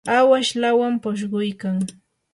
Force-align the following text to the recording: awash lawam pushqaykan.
awash 0.19 0.51
lawam 0.61 0.95
pushqaykan. 1.03 1.77